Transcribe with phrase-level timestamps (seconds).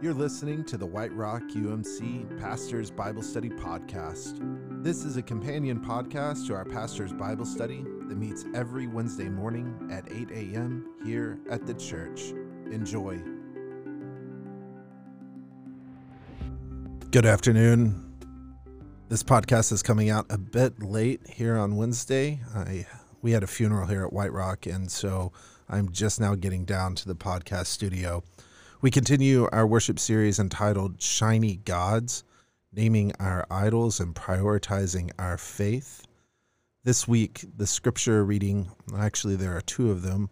[0.00, 4.38] You're listening to the White Rock UMC Pastor's Bible Study Podcast.
[4.84, 9.88] This is a companion podcast to our Pastor's Bible Study that meets every Wednesday morning
[9.90, 10.94] at 8 a.m.
[11.04, 12.32] here at the church.
[12.70, 13.20] Enjoy.
[17.10, 18.04] Good afternoon.
[19.08, 22.38] This podcast is coming out a bit late here on Wednesday.
[22.54, 22.86] I
[23.20, 25.32] we had a funeral here at White Rock, and so
[25.68, 28.22] I'm just now getting down to the podcast studio.
[28.80, 32.22] We continue our worship series entitled Shiny Gods,
[32.72, 36.06] naming our idols and prioritizing our faith.
[36.84, 40.30] This week, the scripture reading, actually, there are two of them.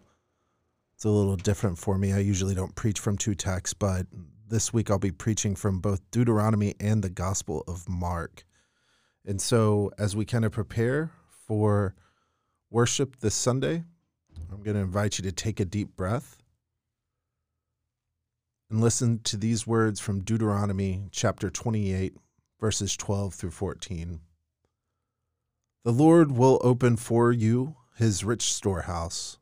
[0.95, 2.13] It's a little different for me.
[2.13, 4.07] I usually don't preach from two texts, but
[4.47, 8.45] this week I'll be preaching from both Deuteronomy and the Gospel of Mark.
[9.25, 11.11] And so, as we kind of prepare
[11.47, 11.95] for
[12.69, 13.83] worship this Sunday,
[14.49, 16.37] I'm going to invite you to take a deep breath
[18.69, 22.17] and listen to these words from Deuteronomy chapter 28,
[22.59, 24.19] verses 12 through 14.
[25.85, 29.39] The Lord will open for you his rich storehouse,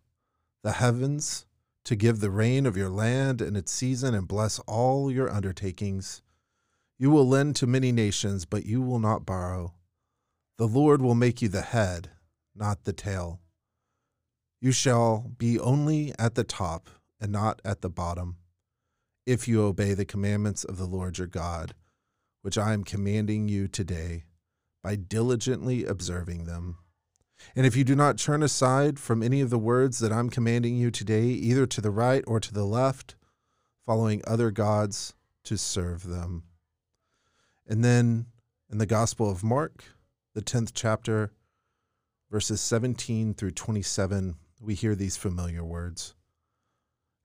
[0.63, 1.45] the heavens,
[1.85, 6.21] to give the rain of your land in its season and bless all your undertakings.
[6.99, 9.73] You will lend to many nations, but you will not borrow.
[10.57, 12.11] The Lord will make you the head,
[12.55, 13.39] not the tail.
[14.61, 18.37] You shall be only at the top and not at the bottom
[19.25, 21.73] if you obey the commandments of the Lord your God,
[22.41, 24.25] which I am commanding you today,
[24.83, 26.77] by diligently observing them.
[27.55, 30.77] And if you do not turn aside from any of the words that I'm commanding
[30.77, 33.15] you today, either to the right or to the left,
[33.85, 36.43] following other gods to serve them.
[37.67, 38.27] And then
[38.69, 39.83] in the Gospel of Mark,
[40.33, 41.31] the 10th chapter,
[42.31, 46.14] verses 17 through 27, we hear these familiar words.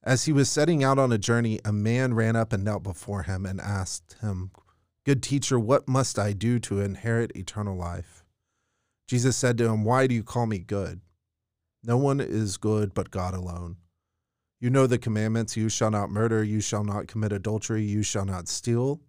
[0.02, 3.24] As he was setting out on a journey, a man ran up and knelt before
[3.24, 4.50] him and asked him,
[5.04, 8.24] Good teacher, what must I do to inherit eternal life?
[9.06, 11.00] Jesus said to him, Why do you call me good?
[11.82, 13.76] No one is good but God alone.
[14.58, 18.26] You know the commandments you shall not murder, you shall not commit adultery, you shall
[18.26, 19.00] not steal,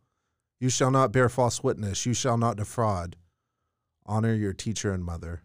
[0.59, 3.17] you shall not bear false witness, you shall not defraud.
[4.05, 5.43] Honor your teacher and mother.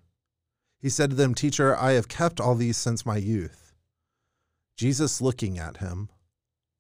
[0.79, 3.66] He said to them, Teacher, I have kept all these since my youth.
[4.77, 6.11] Jesus, looking at him,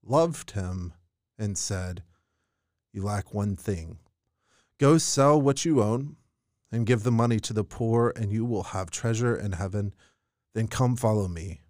[0.05, 0.93] loved him
[1.39, 2.03] and said,
[2.93, 3.99] You lack one thing.
[4.79, 6.17] Go sell what you own
[6.71, 9.95] and give the money to the poor, and you will have treasure in heaven.
[10.55, 11.63] Then come follow me.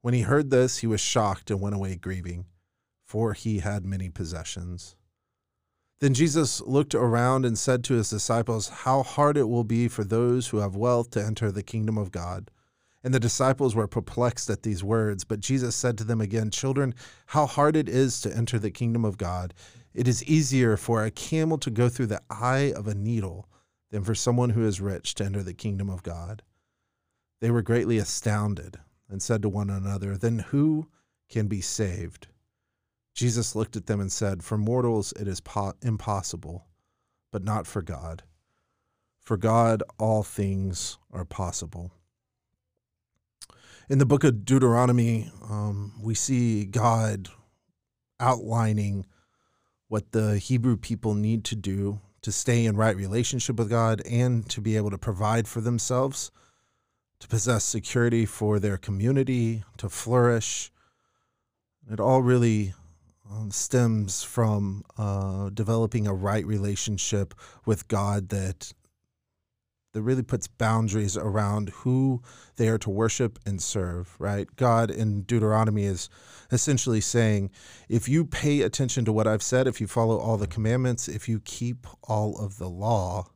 [0.00, 2.46] When he heard this, he was shocked and went away grieving,
[3.04, 4.96] for he had many possessions.
[6.00, 10.04] Then Jesus looked around and said to his disciples, How hard it will be for
[10.04, 12.50] those who have wealth to enter the kingdom of God.
[13.02, 15.24] And the disciples were perplexed at these words.
[15.24, 16.94] But Jesus said to them again, Children,
[17.26, 19.54] how hard it is to enter the kingdom of God.
[19.94, 23.48] It is easier for a camel to go through the eye of a needle
[23.90, 26.42] than for someone who is rich to enter the kingdom of God.
[27.40, 28.78] They were greatly astounded
[29.08, 30.88] and said to one another, Then who
[31.28, 32.28] can be saved?
[33.14, 36.66] Jesus looked at them and said, For mortals it is po- impossible,
[37.32, 38.22] but not for God.
[39.20, 41.92] For God all things are possible
[43.90, 47.28] in the book of Deuteronomy, um, we see God
[48.20, 49.04] outlining
[49.88, 54.48] what the Hebrew people need to do to stay in right relationship with God and
[54.48, 56.30] to be able to provide for themselves,
[57.18, 60.70] to possess security for their community, to flourish.
[61.90, 62.74] It all really
[63.28, 67.34] um, stems from uh, developing a right relationship
[67.66, 68.72] with God that
[69.92, 72.22] that really puts boundaries around who
[72.56, 74.48] they are to worship and serve, right?
[74.56, 76.08] God in Deuteronomy is
[76.52, 77.50] essentially saying,
[77.88, 81.28] if you pay attention to what I've said, if you follow all the commandments, if
[81.28, 83.26] you keep all of the law,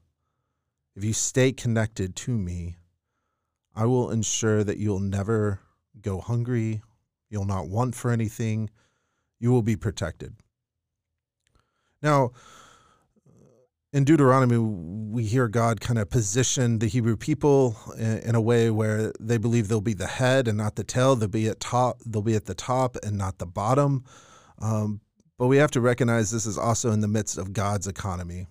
[0.95, 2.77] if you stay connected to me,
[3.75, 5.59] I will ensure that you'll never
[6.01, 6.83] go hungry,
[7.29, 8.71] you'll not want for anything,
[9.41, 10.37] you will be protected.
[12.01, 12.31] Now,
[13.95, 19.13] in Deuteronomy, we hear God kind of position the Hebrew people in, a way where
[19.21, 21.15] they believe they'll be the head and not the tail.
[21.15, 22.01] They'll be at top.
[22.05, 24.03] They'll be at the top and not the bottom.
[24.59, 25.01] Um,
[25.39, 28.49] but we have to recognize this is also in the midst of God's economy.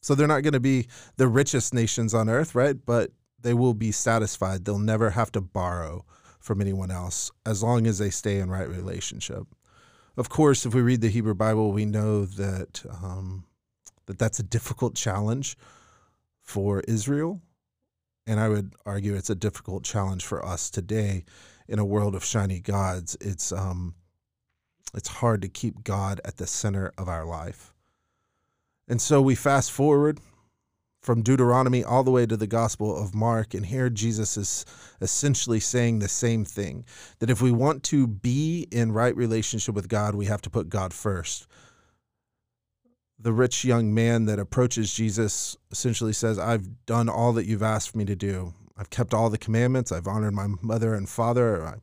[0.00, 0.86] So they're not going to be
[1.18, 2.74] the richest nations on earth, right?
[2.82, 4.64] But they will be satisfied.
[4.64, 6.06] They'll never have to borrow
[6.40, 9.44] from anyone else as long as they stay in right relationship.
[10.16, 12.86] Of course, if we read the Hebrew Bible, we know that.
[13.02, 13.44] Um,
[14.08, 15.56] that that's a difficult challenge
[16.42, 17.40] for Israel.
[18.26, 21.24] And I would argue it's a difficult challenge for us today
[21.68, 23.16] in a world of shiny gods.
[23.20, 23.94] It's um,
[24.94, 27.72] it's hard to keep God at the center of our life.
[28.88, 30.18] And so we fast forward
[31.02, 34.64] from Deuteronomy all the way to the Gospel of Mark, and here Jesus is
[35.00, 36.84] essentially saying the same thing
[37.18, 40.70] that if we want to be in right relationship with God, we have to put
[40.70, 41.46] God first.
[43.18, 47.96] The rich young man that approaches Jesus essentially says, I've done all that you've asked
[47.96, 48.54] me to do.
[48.76, 49.90] I've kept all the commandments.
[49.90, 51.66] I've honored my mother and father.
[51.66, 51.74] I,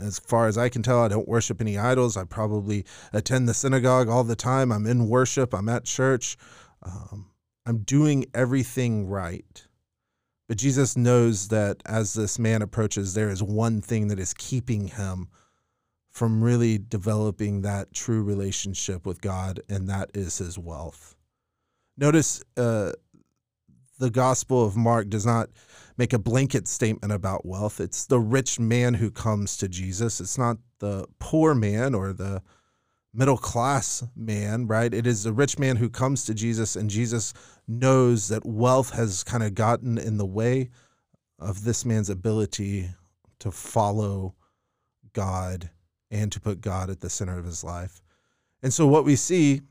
[0.00, 2.16] as far as I can tell, I don't worship any idols.
[2.16, 4.70] I probably attend the synagogue all the time.
[4.70, 5.54] I'm in worship.
[5.54, 6.36] I'm at church.
[6.82, 7.30] Um,
[7.64, 9.66] I'm doing everything right.
[10.46, 14.88] But Jesus knows that as this man approaches, there is one thing that is keeping
[14.88, 15.28] him
[16.18, 21.14] from really developing that true relationship with God, and that is his wealth.
[21.96, 22.90] Notice uh,
[24.00, 25.48] the Gospel of Mark does not
[25.96, 27.78] make a blanket statement about wealth.
[27.78, 30.20] It's the rich man who comes to Jesus.
[30.20, 32.42] It's not the poor man or the
[33.14, 34.92] middle class man, right?
[34.92, 37.32] It is the rich man who comes to Jesus, and Jesus
[37.68, 40.70] knows that wealth has kind of gotten in the way
[41.38, 42.88] of this man's ability
[43.38, 44.34] to follow
[45.12, 45.70] God
[46.10, 48.00] and to put God at the center of his life.
[48.62, 49.62] And so, what we see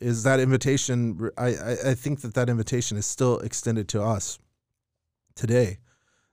[0.00, 1.30] is that invitation.
[1.38, 1.48] I,
[1.86, 4.38] I think that that invitation is still extended to us
[5.34, 5.78] today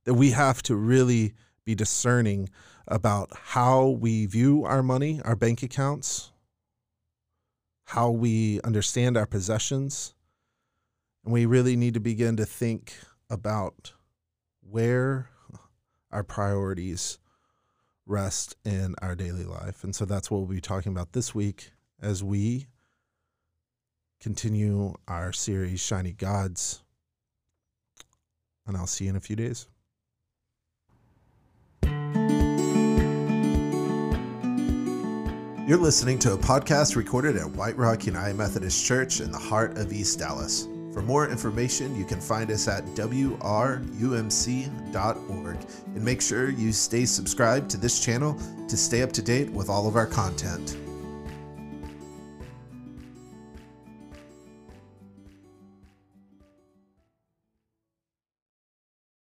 [0.06, 1.34] that we have to really
[1.66, 2.50] be discerning
[2.88, 6.32] about how we view our money, our bank accounts,
[7.86, 10.16] how we understand our possessions.
[11.24, 12.96] And we really need to begin to think
[13.30, 13.94] about
[14.62, 15.30] where
[16.12, 17.20] our priorities
[18.10, 19.84] rest in our daily life.
[19.84, 21.72] And so that's what we'll be talking about this week
[22.02, 22.68] as we
[24.20, 26.82] continue our series, Shiny Gods
[28.70, 29.68] and I'll see you in a few days.
[35.68, 39.78] You're listening to a podcast recorded at White Rock United Methodist Church in the heart
[39.78, 40.68] of East Dallas.
[41.00, 44.18] For more information, you can find us at wrumc.org
[45.96, 48.38] and make sure you stay subscribed to this channel
[48.68, 50.76] to stay up to date with all of our content.